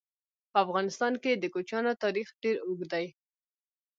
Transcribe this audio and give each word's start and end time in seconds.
په 0.51 0.57
افغانستان 0.65 1.13
کې 1.23 1.31
د 1.35 1.43
کوچیانو 1.53 1.99
تاریخ 2.03 2.27
ډېر 2.43 2.55
اوږد 2.65 2.87
دی. 2.93 3.05